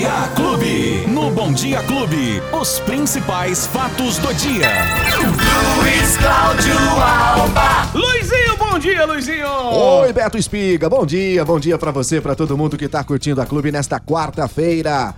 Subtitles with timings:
[0.00, 1.04] Dia Clube.
[1.08, 4.66] No Bom Dia Clube, os principais fatos do dia.
[5.76, 7.90] Luiz Cláudio Alba.
[7.92, 9.46] Luizinho, bom dia, Luizinho!
[9.46, 13.42] Oi, Beto Espiga, bom dia, bom dia pra você, pra todo mundo que tá curtindo
[13.42, 15.14] a clube nesta quarta-feira.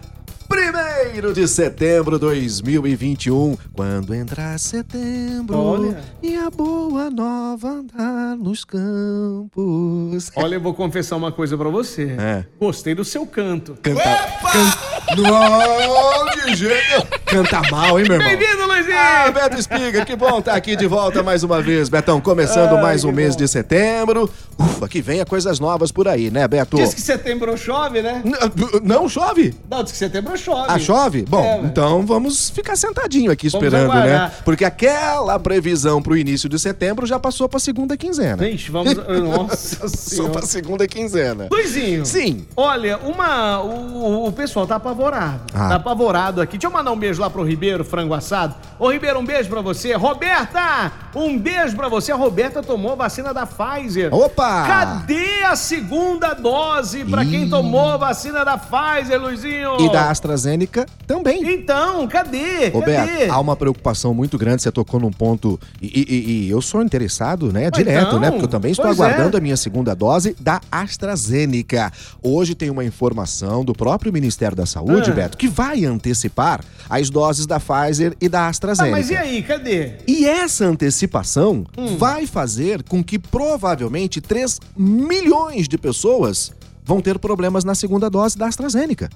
[0.48, 0.91] Primeiro
[1.34, 6.02] de setembro de 2021, quando entrar setembro Olha.
[6.22, 10.30] e a boa nova andar nos campos.
[10.36, 12.16] Olha, eu vou confessar uma coisa pra você.
[12.18, 12.44] É.
[12.58, 13.76] Gostei do seu canto.
[13.82, 14.91] Canta, can...
[15.16, 17.06] Não, de jeito.
[17.26, 18.28] Canta mal, hein, meu irmão?
[18.38, 18.96] Bem-vindo, Luizinho!
[18.96, 22.20] Ah, Beto Espiga, que bom estar aqui de volta mais uma vez, Betão.
[22.20, 23.42] Começando Ai, mais um mês bom.
[23.42, 24.30] de setembro.
[24.58, 26.76] Ufa, que venha coisas novas por aí, né, Beto?
[26.76, 28.22] Diz que setembro chove, né?
[28.24, 29.54] N- Não chove?
[29.70, 30.66] Não, diz que setembro chove.
[30.68, 31.22] Ah, chove?
[31.28, 31.66] Bom, É, velho.
[31.66, 34.30] então vamos ficar sentadinho aqui Vamos esperando, né?
[34.44, 38.42] Porque aquela previsão pro início de setembro já passou pra segunda quinzena.
[38.44, 38.94] Gente, vamos...
[39.22, 40.32] Nossa Passou senhora.
[40.32, 41.48] pra segunda quinzena.
[41.50, 42.04] Luizinho.
[42.06, 42.46] Sim.
[42.56, 45.40] Olha, uma, o, o pessoal tá apavorado.
[45.54, 45.68] Ah.
[45.68, 46.56] Tá apavorado aqui.
[46.58, 48.54] Deixa eu mandar um beijo lá pro Ribeiro, frango assado.
[48.78, 49.94] Ô, Ribeiro, um beijo pra você.
[49.94, 52.12] Roberta, um beijo pra você.
[52.12, 54.14] A Roberta tomou a vacina da Pfizer.
[54.14, 54.64] Opa!
[54.66, 57.50] Cadê a segunda dose pra quem Ih.
[57.50, 59.76] tomou a vacina da Pfizer, Luizinho?
[59.80, 61.42] E da AstraZeneca também.
[61.52, 62.70] Então, cadê?
[62.72, 63.28] Ô, cadê?
[63.28, 65.58] Há uma preocupação muito grande, você tocou num ponto.
[65.80, 67.70] E, e- e eu sou interessado, né?
[67.70, 68.30] Direto, então, né?
[68.30, 69.38] Porque eu também estou pois aguardando é.
[69.38, 71.92] a minha segunda dose da AstraZeneca.
[72.22, 75.14] Hoje tem uma informação do próprio Ministério da Saúde, Ah.
[75.14, 78.96] Beto, que vai antecipar as doses da Pfizer e da Ah, AstraZeneca.
[78.96, 79.92] mas e aí, cadê?
[80.06, 81.96] E essa antecipação Hum.
[81.96, 86.52] vai fazer com que provavelmente 3 milhões de pessoas
[86.84, 89.08] vão ter problemas na segunda dose da AstraZeneca.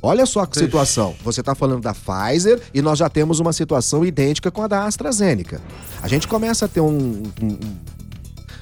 [0.00, 1.16] Olha só que situação.
[1.24, 4.84] Você está falando da Pfizer e nós já temos uma situação idêntica com a da
[4.84, 5.60] AstraZeneca.
[6.00, 7.58] A gente começa a ter um, um,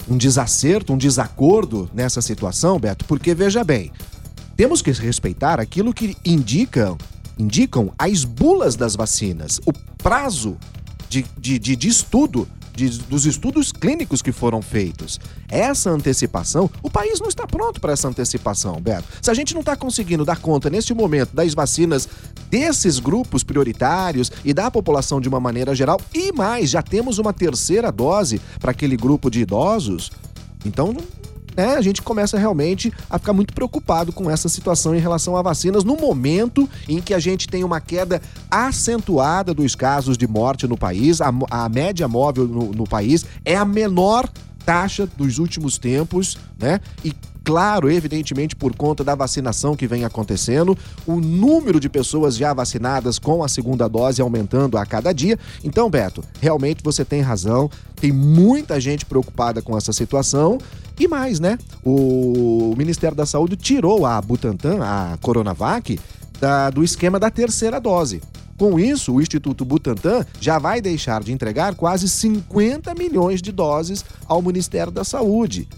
[0.09, 3.93] um desacerto, um desacordo nessa situação, Beto, porque veja bem,
[4.57, 6.97] temos que respeitar aquilo que indicam,
[7.39, 10.57] indicam as bulas das vacinas, o prazo
[11.09, 15.21] de, de, de, de estudo, de- dos estudos clínicos que foram feitos.
[15.49, 19.05] Essa antecipação, o país não está pronto para essa antecipação, Beto.
[19.23, 22.09] Se a gente não está conseguindo dar conta neste momento das vacinas
[22.51, 27.33] desses grupos prioritários e da população de uma maneira geral, e mais, já temos uma
[27.33, 30.11] terceira dose para aquele grupo de idosos,
[30.65, 30.97] então
[31.57, 35.43] né, a gente começa realmente a ficar muito preocupado com essa situação em relação a
[35.43, 40.67] vacinas no momento em que a gente tem uma queda acentuada dos casos de morte
[40.67, 44.29] no país, a, a média móvel no, no país é a menor
[44.65, 46.81] taxa dos últimos tempos, né?
[47.05, 47.15] E
[47.47, 53.21] claro, evidentemente por conta da vacinação que vem acontecendo, o número de pessoas já vacinadas
[53.21, 55.39] com a segunda dose aumentando a cada dia.
[55.63, 60.59] Então, Beto, realmente você tem razão, tem muita gente preocupada com essa situação.
[60.99, 61.59] E mais, né?
[61.85, 65.99] O Ministério da Saúde tirou a Butantan, a Coronavac,
[66.41, 68.23] da- do esquema da terceira dose.
[68.59, 74.03] Com isso, o Instituto Butantan já vai deixar de entregar quase 50 milhões de doses
[74.27, 75.69] ao Ministério da Saúde.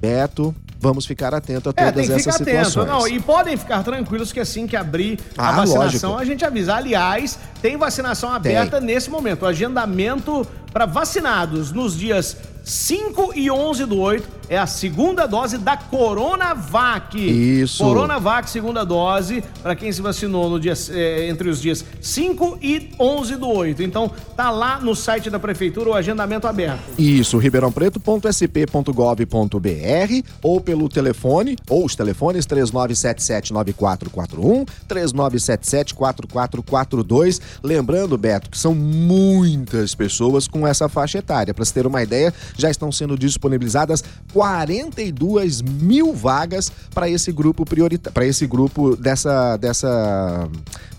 [0.00, 2.68] Beto, vamos ficar atento a É, todas tem que essas ficar atento.
[2.68, 2.86] situações.
[2.88, 6.16] Não, e podem ficar tranquilos que assim que abrir a Ah, vacinação, lógico.
[6.16, 6.74] a gente avisa.
[6.74, 9.42] Aliás, tem vacinação aberta nesse momento.
[9.42, 12.36] O agendamento para vacinados nos dias
[12.68, 17.18] 5 e 11 do 8 é a segunda dose da Coronavac.
[17.18, 17.84] Isso.
[17.84, 22.90] Coronavac, segunda dose, para quem se vacinou no dia, eh, entre os dias 5 e
[22.98, 23.82] 11 do 8.
[23.82, 26.98] Então, tá lá no site da prefeitura o agendamento aberto.
[26.98, 37.40] Isso, ribeirãopreto.sp.gov.br ou pelo telefone, ou os telefones 3977-9441, 3977-4442.
[37.62, 41.52] Lembrando, Beto, que são muitas pessoas com essa faixa etária.
[41.52, 44.02] Para se ter uma ideia, já estão sendo disponibilizadas
[44.38, 50.48] 42 mil vagas para esse grupo prioritário, para esse grupo dessa, dessa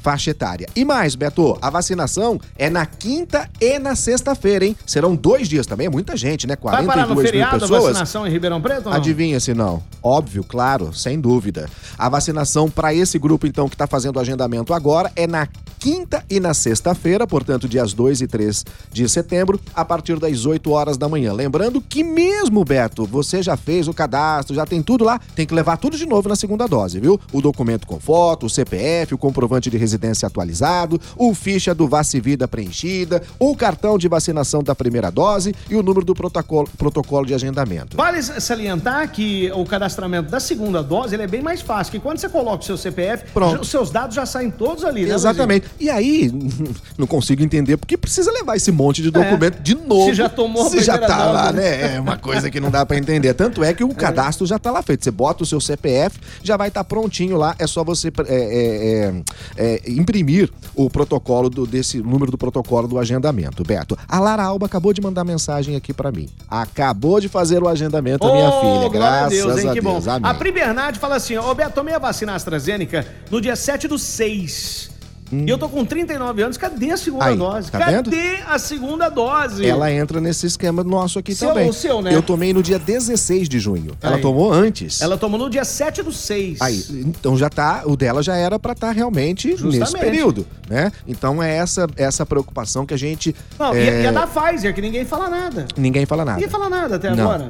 [0.01, 0.67] faixa etária.
[0.75, 4.75] E mais, Beto, a vacinação é na quinta e na sexta-feira, hein?
[4.85, 6.57] Serão dois dias também, é muita gente, né?
[6.61, 7.83] Vai 42 parar no mil feriado a pessoas.
[7.83, 8.89] vacinação em Ribeirão Preto?
[8.89, 9.83] Adivinha se não?
[10.01, 11.69] Óbvio, claro, sem dúvida.
[11.97, 15.47] A vacinação para esse grupo, então, que está fazendo o agendamento agora, é na
[15.77, 20.69] quinta e na sexta-feira, portanto, dias 2 e 3 de setembro, a partir das 8
[20.71, 21.31] horas da manhã.
[21.33, 25.53] Lembrando que mesmo, Beto, você já fez o cadastro, já tem tudo lá, tem que
[25.53, 27.19] levar tudo de novo na segunda dose, viu?
[27.31, 31.87] O documento com foto, o CPF, o comprovante de residência residência atualizado, o ficha do
[31.87, 37.25] Vacivida preenchida, o cartão de vacinação da primeira dose e o número do protocolo, protocolo
[37.25, 37.97] de agendamento.
[37.97, 42.17] Vale salientar que o cadastramento da segunda dose ele é bem mais fácil, que quando
[42.19, 43.61] você coloca o seu CPF, Pronto.
[43.61, 45.13] os seus dados já saem todos ali, né?
[45.13, 45.67] Exatamente.
[45.79, 46.31] E aí,
[46.97, 49.61] não consigo entender porque precisa levar esse monte de documento é.
[49.61, 50.09] de novo.
[50.09, 51.95] Se já tomou Se já tá dose, lá, né?
[51.95, 53.33] É uma coisa que não dá para entender.
[53.33, 53.93] Tanto é que o é.
[53.93, 55.03] cadastro já tá lá feito.
[55.03, 57.55] Você bota o seu CPF, já vai estar tá prontinho lá.
[57.59, 59.13] É só você é,
[59.57, 63.97] é, é, imprimir o protocolo do, desse número do protocolo do agendamento, Beto.
[64.07, 66.29] A Lara Alba acabou de mandar mensagem aqui para mim.
[66.49, 68.89] Acabou de fazer o agendamento oh, a minha filha.
[68.89, 70.05] Graças a Deus, hein, a que Deus.
[70.05, 70.19] Bom.
[70.23, 73.97] A Pri Bernardi fala assim: Ô Beto, tomei a vacina AstraZeneca no dia 7 do
[73.97, 74.98] 6.
[75.31, 75.45] Hum.
[75.45, 77.71] E eu tô com 39 anos, cadê a segunda Aí, dose?
[77.71, 78.11] Tá cadê vendo?
[78.47, 79.65] a segunda dose?
[79.65, 81.69] Ela entra nesse esquema nosso aqui seu, também.
[81.69, 82.13] O seu, né?
[82.13, 83.91] Eu tomei no dia 16 de junho.
[84.01, 84.09] Aí.
[84.09, 85.01] Ela tomou antes.
[85.01, 86.61] Ela tomou no dia 7 do 6.
[86.61, 89.79] Aí, então já tá, o dela já era para estar tá realmente Justamente.
[89.79, 90.91] nesse período, né?
[91.07, 94.03] Então é essa essa preocupação que a gente Não, é...
[94.03, 95.67] e, a da Pfizer, que ninguém fala nada.
[95.77, 96.37] Ninguém fala nada.
[96.37, 97.23] Ninguém fala nada até Não.
[97.23, 97.49] agora.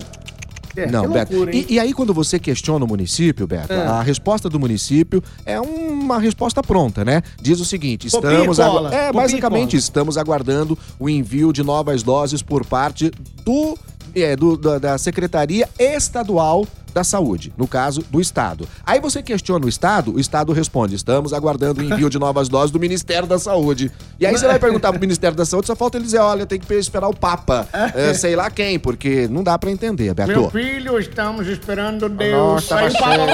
[0.79, 1.49] É, não, loucura, Beto.
[1.51, 3.85] E, e, aí, quando você questiona o município, Beto, é.
[3.85, 7.21] a resposta do município é uma resposta pronta, né?
[7.41, 8.59] Diz o seguinte: estamos.
[8.59, 8.87] Agu...
[8.87, 13.11] É, basicamente, estamos aguardando o envio de novas doses por parte
[13.43, 13.77] do
[14.15, 16.65] é, do, da, da Secretaria Estadual
[16.99, 18.67] da Saúde, no caso do Estado.
[18.85, 22.71] Aí você questiona o Estado, o Estado responde: estamos aguardando o envio de novas doses
[22.71, 23.89] do Ministério da Saúde.
[24.19, 26.59] E aí você vai perguntar pro Ministério da Saúde, só falta ele dizer: olha, tem
[26.59, 30.29] que esperar o Papa, é, sei lá quem, porque não dá para entender, Beto.
[30.29, 32.33] Meu filho, estamos esperando Deus.
[32.33, 32.91] Nossa, aí,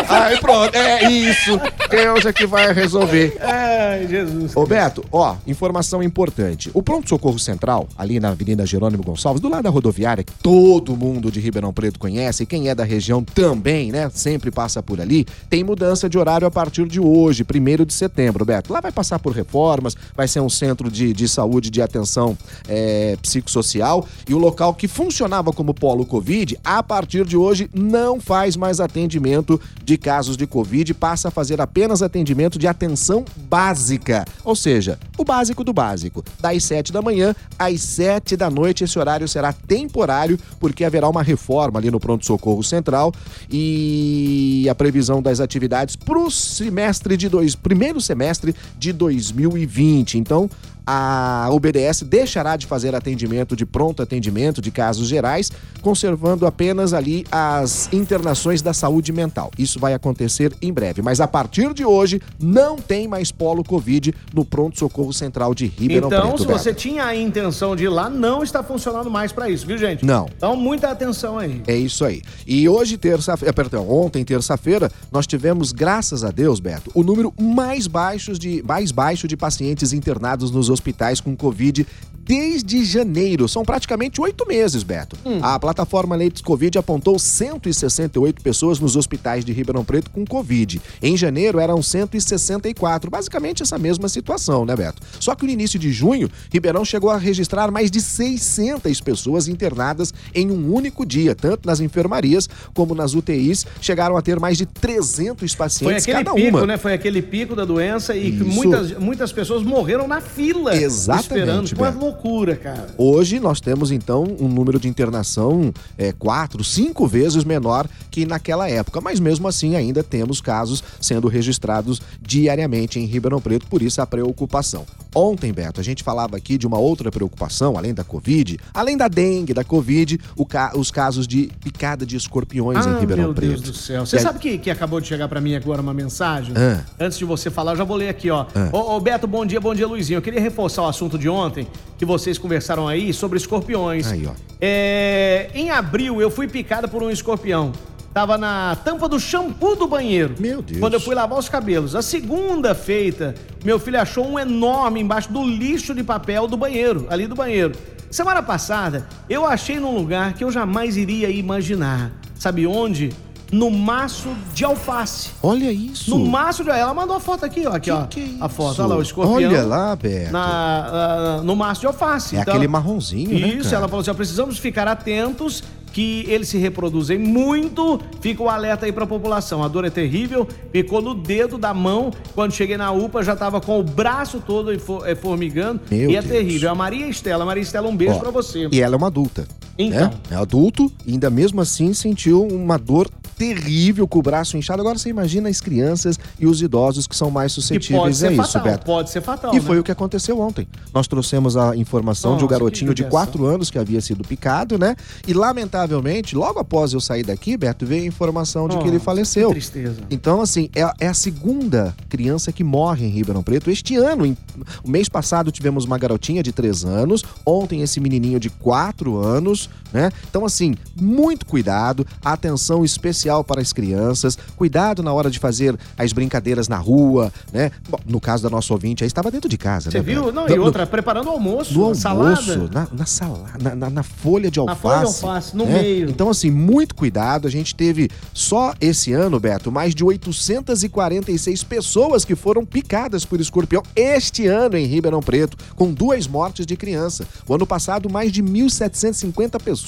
[0.08, 1.60] aí pronto, é isso.
[1.90, 3.36] Deus é que vai resolver.
[3.42, 4.56] Ai, Jesus.
[4.56, 6.70] Ô Beto, ó, informação importante.
[6.72, 10.96] O Pronto Socorro Central, ali na Avenida Jerônimo Gonçalves, do lado da rodoviária, que todo
[10.96, 15.00] mundo de Ribeirão Preto conhece, quem é da região também também, né, sempre passa por
[15.00, 18.74] ali, tem mudança de horário a partir de hoje, primeiro de setembro, Beto.
[18.74, 22.38] Lá vai passar por reformas, vai ser um centro de, de saúde, de atenção
[22.68, 28.20] é, psicossocial e o local que funcionava como polo Covid, a partir de hoje não
[28.20, 34.26] faz mais atendimento de casos de Covid, passa a fazer apenas atendimento de atenção básica,
[34.44, 36.24] ou seja, o básico do básico.
[36.42, 41.24] Das 7 da manhã às 7 da noite, esse horário será temporário, porque haverá uma
[41.24, 43.14] reforma ali no Pronto Socorro Central
[43.50, 50.18] e a previsão das atividades para o semestre de dois, primeiro semestre de 2020.
[50.18, 50.50] Então,
[50.86, 55.52] a UBDS deixará de fazer atendimento de pronto atendimento de casos gerais,
[55.82, 59.52] conservando apenas ali as internações da saúde mental.
[59.58, 64.14] Isso vai acontecer em breve, mas a partir de hoje não tem mais polo Covid
[64.34, 66.44] no pronto socorro central de Ribeirão então, Preto.
[66.44, 69.66] Então, se você tinha a intenção de ir lá, não está funcionando mais para isso,
[69.66, 70.06] viu, gente?
[70.06, 70.28] Não.
[70.36, 71.62] Então, muita atenção aí.
[71.68, 72.22] É isso aí.
[72.46, 77.88] E hoje terça-feira, perdão, ontem terça-feira, nós tivemos, graças a Deus, Beto, o número mais
[77.88, 81.88] baixo de mais baixo de pacientes internados nos hospitais com Covid
[82.26, 83.48] desde janeiro.
[83.48, 85.16] São praticamente oito meses, Beto.
[85.26, 85.40] Hum.
[85.42, 90.82] A plataforma Leitos Covid apontou 168 pessoas nos hospitais de Ribeirão Preto com Covid.
[91.02, 93.12] Em janeiro eram 164.
[93.12, 95.02] Basicamente essa mesma situação, né, Beto?
[95.20, 100.14] Só que no início de junho, Ribeirão chegou a registrar mais de 600 pessoas internadas
[100.34, 103.66] em um único dia, tanto nas enfermarias como nas UTIs.
[103.80, 106.66] Chegaram a ter mais de 300 pacientes cada pico, uma.
[106.66, 106.78] Né?
[106.78, 110.76] Foi aquele pico da doença e muitas, muitas pessoas morreram na fila.
[110.76, 111.74] Exatamente.
[111.74, 111.76] Esperando.
[111.76, 112.88] Beto loucura, cara.
[112.98, 118.70] Hoje nós temos então um número de internação é, quatro, cinco vezes menor que naquela
[118.70, 124.02] época, mas mesmo assim ainda temos casos sendo registrados diariamente em Ribeirão Preto, por isso
[124.02, 124.86] a preocupação.
[125.16, 129.08] Ontem, Beto, a gente falava aqui de uma outra preocupação, além da Covid, além da
[129.08, 130.20] dengue, da Covid,
[130.50, 133.50] ca os casos de picada de escorpiões ah, em Ribeirão meu Preto.
[133.50, 134.06] Meu Deus do céu.
[134.06, 136.54] Você sabe que, que acabou de chegar para mim agora uma mensagem?
[136.58, 136.82] Ah.
[137.00, 138.46] Antes de você falar, eu já vou ler aqui, ó.
[138.54, 138.70] Ah.
[138.74, 140.18] Ô, ô, Beto, bom dia, bom dia, Luizinho.
[140.18, 141.66] Eu queria reforçar o assunto de ontem,
[141.98, 144.08] que vocês conversaram aí sobre escorpiões.
[144.08, 144.32] Aí, ó.
[144.60, 147.72] É, em abril, eu fui picada por um escorpião.
[148.16, 150.36] Tava na tampa do shampoo do banheiro.
[150.40, 150.80] Meu Deus.
[150.80, 151.98] Quando eu fui lavar os cabelos.
[151.98, 157.08] A segunda feita, meu filho achou um enorme embaixo do lixo de papel do banheiro,
[157.10, 157.76] ali do banheiro.
[158.10, 162.14] Semana passada, eu achei num lugar que eu jamais iria imaginar.
[162.40, 163.12] Sabe onde?
[163.52, 165.32] No maço de alface.
[165.44, 166.10] Olha isso.
[166.10, 167.74] No maço de Ela mandou a foto aqui, ó.
[167.74, 168.06] Aqui, que ó.
[168.06, 168.80] Que é a foto.
[168.80, 169.50] Olha lá, o escorpião.
[169.50, 170.32] Olha lá, Beto.
[170.32, 172.38] Na, uh, no maço de alface.
[172.38, 173.54] É então, aquele marronzinho, isso, né?
[173.56, 175.62] Isso, ela falou assim: ó, precisamos ficar atentos
[175.96, 178.02] que eles se reproduzem muito.
[178.20, 179.64] Fica o alerta aí para a população.
[179.64, 182.12] A dor é terrível, picou no dedo da mão.
[182.34, 184.74] Quando cheguei na UPA, já estava com o braço todo
[185.06, 185.80] é, formigando.
[185.90, 186.34] Meu e é Deus.
[186.34, 186.70] terrível.
[186.70, 187.46] A Maria Estela.
[187.46, 188.68] Maria Estela, um beijo para você.
[188.74, 189.48] E ela é uma adulta.
[189.80, 190.10] Então.
[190.10, 190.12] Né?
[190.32, 194.82] É adulto e ainda mesmo assim sentiu uma dor terrível, com o braço inchado.
[194.82, 198.64] Agora você imagina as crianças e os idosos que são mais suscetíveis a isso, fatal,
[198.64, 198.86] Beto.
[198.86, 199.52] Pode ser fatal.
[199.54, 199.62] E né?
[199.62, 200.68] foi o que aconteceu ontem.
[200.94, 204.78] Nós trouxemos a informação Nossa, de um garotinho de 4 anos que havia sido picado,
[204.78, 204.96] né?
[205.28, 209.50] E lamentavelmente, logo após eu sair daqui, Beto, veio a informação de que ele faleceu.
[209.50, 210.02] Que tristeza.
[210.10, 214.26] Então, assim, é, é, a segunda criança que morre em Ribeirão Preto este ano.
[214.26, 214.38] Em,
[214.84, 219.70] o mês passado tivemos uma garotinha de 3 anos, ontem esse menininho de 4 anos,
[219.96, 220.12] né?
[220.30, 226.12] Então, assim, muito cuidado, atenção especial para as crianças, cuidado na hora de fazer as
[226.12, 227.72] brincadeiras na rua, né?
[227.90, 230.04] Bom, no caso da nossa ouvinte, aí estava dentro de casa, Você né?
[230.04, 230.34] viu?
[230.34, 232.70] Não, e outra, preparando o almoço, no almoço, salada.
[232.74, 234.76] na, na salada, na, na, folha de alface.
[234.76, 235.82] Na folha de alface, no né?
[235.82, 236.10] meio.
[236.10, 237.48] Então, assim, muito cuidado.
[237.48, 243.40] A gente teve só esse ano, Beto, mais de 846 pessoas que foram picadas por
[243.40, 247.26] escorpião este ano em Ribeirão Preto, com duas mortes de criança.
[247.48, 249.85] O ano passado, mais de 1.750 pessoas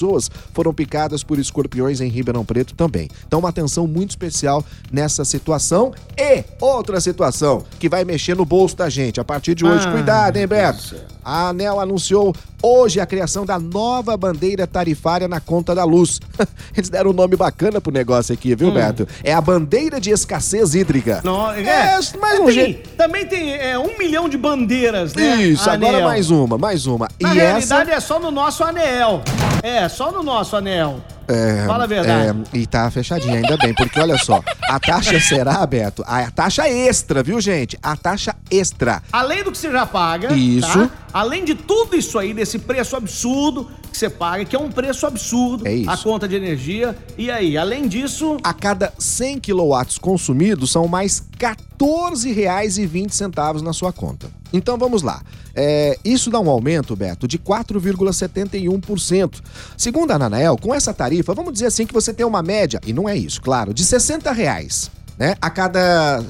[0.52, 3.08] foram picadas por escorpiões em Ribeirão Preto também.
[3.26, 5.92] Então, uma atenção muito especial nessa situação.
[6.16, 9.86] E outra situação que vai mexer no bolso da gente a partir de hoje.
[9.86, 10.96] Ah, Cuidado, hein, Beto?
[11.28, 16.20] A ANEL anunciou hoje a criação da nova bandeira tarifária na conta da luz.
[16.74, 18.72] Eles deram um nome bacana pro negócio aqui, viu, hum.
[18.72, 19.06] Beto?
[19.22, 21.20] É a bandeira de escassez hídrica.
[21.22, 22.88] Não, é, é, mais um tem, jeito.
[22.96, 25.36] Também tem é, um milhão de bandeiras, né?
[25.42, 27.10] Isso, agora mais uma, mais uma.
[27.20, 27.98] Na e realidade essa...
[27.98, 29.20] é só no nosso anel.
[29.62, 30.98] É, só no nosso anel.
[31.28, 32.38] É, Fala a verdade.
[32.54, 36.66] É, e tá fechadinha, ainda bem, porque olha só, a taxa será, Beto, a taxa
[36.66, 37.78] extra, viu, gente?
[37.82, 39.02] A taxa extra.
[39.12, 40.32] Além do que você já paga.
[40.32, 40.88] Isso.
[40.88, 40.90] Tá?
[41.12, 45.66] Além de tudo isso aí, desse preço absurdo você paga, que é um preço absurdo.
[45.66, 45.90] É isso.
[45.90, 46.96] A conta de energia.
[47.16, 48.36] E aí, além disso.
[48.42, 54.28] A cada 100 kW consumidos, são mais R$ 14,20 na sua conta.
[54.52, 55.22] Então vamos lá.
[55.54, 59.40] É, isso dá um aumento, Beto, de 4,71%.
[59.76, 62.92] Segundo a Ananael, com essa tarifa, vamos dizer assim que você tem uma média, e
[62.92, 66.22] não é isso, claro, de 60 reais né, a cada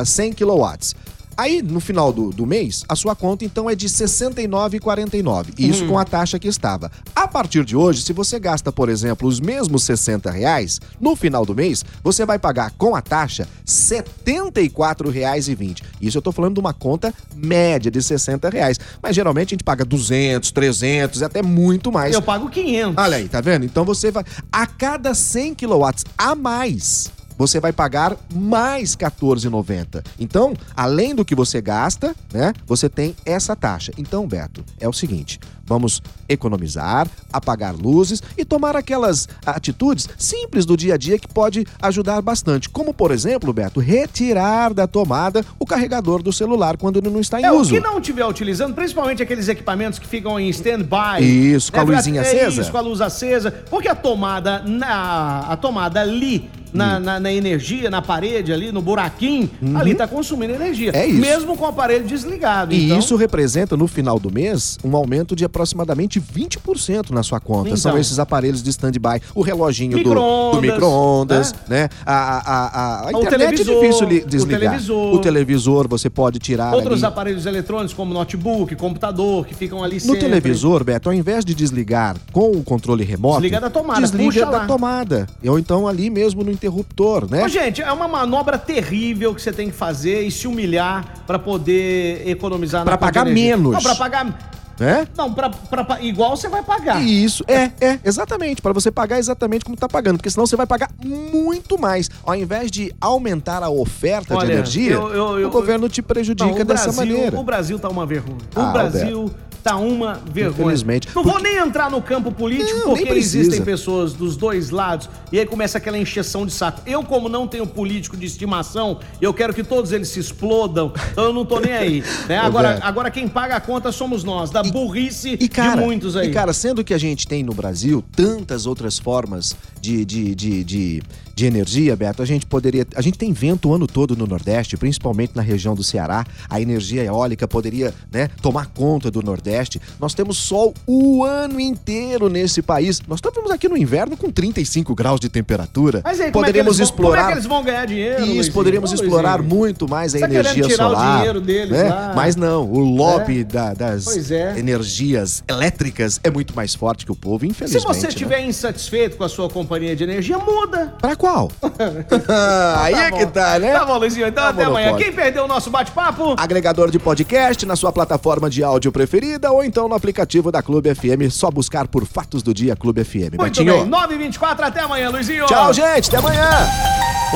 [0.00, 0.96] é, 100 quilowatts.
[1.36, 5.58] Aí, no final do, do mês, a sua conta então é de R$ 69,49.
[5.58, 5.88] Isso hum.
[5.88, 6.90] com a taxa que estava.
[7.14, 11.44] A partir de hoje, se você gasta, por exemplo, os mesmos 60 reais, no final
[11.44, 15.82] do mês, você vai pagar com a taxa R$ 74,20.
[16.00, 18.78] Isso eu estou falando de uma conta média de 60 reais.
[19.02, 22.14] Mas geralmente a gente paga 200, 300, até muito mais.
[22.14, 22.94] Eu pago 500.
[22.96, 23.64] Olha aí, tá vendo?
[23.64, 24.24] Então você vai.
[24.50, 27.10] A cada 100 quilowatts a mais
[27.42, 30.04] você vai pagar mais 14,90.
[30.16, 33.90] Então, além do que você gasta, né, você tem essa taxa.
[33.98, 40.76] Então, Beto, é o seguinte, vamos economizar, apagar luzes e tomar aquelas atitudes simples do
[40.76, 45.66] dia a dia que pode ajudar bastante, como por exemplo, Beto, retirar da tomada o
[45.66, 47.74] carregador do celular quando ele não está em é, uso.
[47.74, 51.20] O que não estiver utilizando, principalmente aqueles equipamentos que ficam em stand-by.
[51.20, 52.60] Isso, com a né, luzinha é acesa.
[52.60, 57.32] Isso, com a luz acesa, porque a tomada na a tomada ali na, na, na,
[57.32, 59.76] energia, na parede ali, no buraquinho, uhum.
[59.76, 60.90] ali tá consumindo energia.
[60.94, 61.20] É isso.
[61.20, 62.72] Mesmo com o aparelho desligado.
[62.74, 62.98] E então...
[62.98, 67.68] isso representa, no final do mês, um aumento de aproximadamente 20% na sua conta.
[67.68, 67.76] Então.
[67.76, 69.20] São esses aparelhos de stand-by.
[69.34, 71.82] O reloginho micro do, do micro-ondas, né?
[71.82, 71.88] né?
[72.04, 74.58] A, a, a, a internet é difícil desligar.
[74.58, 75.14] O televisor.
[75.14, 77.12] O televisor você pode tirar Outros ali.
[77.12, 80.16] aparelhos eletrônicos, como notebook, computador, que ficam ali sempre.
[80.16, 83.40] No televisor, Beto, ao invés de desligar com o controle remoto...
[83.40, 85.26] Desliga da tomada, Desliga da tomada.
[85.44, 87.44] Ou então ali mesmo no interruptor, né?
[87.44, 91.38] Ô, gente, é uma manobra terrível que você tem que fazer e se humilhar para
[91.38, 93.72] poder economizar pra na pagar menos.
[93.72, 95.06] Não, pra pagar é?
[95.16, 97.00] Não, pra, pra, igual você vai pagar.
[97.02, 98.60] Isso, é, é, exatamente.
[98.60, 102.10] Para você pagar exatamente como tá pagando, porque senão você vai pagar muito mais.
[102.24, 106.02] Ao invés de aumentar a oferta Olha, de energia, eu, eu, eu, o governo te
[106.02, 107.38] prejudica não, dessa Brasil, maneira.
[107.38, 108.38] O Brasil tá uma vergonha.
[108.56, 109.18] Ah, o Brasil.
[109.18, 110.66] Alberto tá uma vergonha.
[110.66, 111.08] Infelizmente.
[111.08, 111.30] Não porque...
[111.30, 115.46] vou nem entrar no campo político, não, porque existem pessoas dos dois lados e aí
[115.46, 116.82] começa aquela encheção de saco.
[116.84, 121.24] Eu, como não tenho político de estimação, eu quero que todos eles se explodam, então
[121.24, 122.02] eu não tô nem aí.
[122.28, 122.38] Né?
[122.38, 126.28] Agora, agora quem paga a conta somos nós, da burrice e, cara, de muitos aí.
[126.28, 130.64] E cara, sendo que a gente tem no Brasil tantas outras formas de, de, de,
[130.64, 131.02] de
[131.34, 132.86] de energia, Beto, a gente poderia.
[132.94, 136.24] A gente tem vento o ano todo no Nordeste, principalmente na região do Ceará.
[136.48, 139.51] A energia eólica poderia né, tomar conta do Nordeste.
[140.00, 143.00] Nós temos sol o ano inteiro nesse país.
[143.06, 146.00] Nós estamos aqui no inverno com 35 graus de temperatura.
[146.04, 147.22] Mas aí, poderíamos é explorar.
[147.22, 148.22] Como é que eles vão ganhar dinheiro?
[148.22, 148.54] Isso, Luizinho?
[148.54, 151.14] poderíamos explorar muito mais a Você tá energia tirar solar.
[151.14, 151.88] O dinheiro deles né?
[151.88, 152.12] lá.
[152.14, 153.44] Mas não, o lobby é.
[153.44, 154.58] da, das é.
[154.58, 157.80] energias elétricas é muito mais forte que o povo, infelizmente.
[157.80, 158.08] Se você né?
[158.08, 160.94] estiver insatisfeito com a sua companhia de energia, muda.
[161.00, 161.50] Para qual?
[162.78, 163.72] Aí tá é que tá, né?
[163.72, 164.26] Tá bom, Luizinho.
[164.26, 164.96] Então tá até amanhã.
[164.96, 166.34] Quem perdeu o nosso bate-papo?
[166.38, 170.62] Agregador de podcast na sua plataforma de áudio preferida vida ou então no aplicativo da
[170.62, 173.36] Clube FM, só buscar por Fatos do Dia Clube FM.
[173.36, 173.84] Muito Betinho.
[173.84, 173.90] bem,
[174.30, 175.46] 9h24, até amanhã, Luizinho.
[175.46, 176.48] Tchau, gente, até amanhã.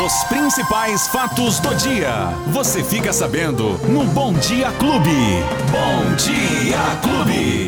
[0.04, 2.28] Os principais fatos do dia.
[2.48, 5.42] Você fica sabendo no Bom Dia Clube.
[5.72, 7.64] Bom Dia Clube.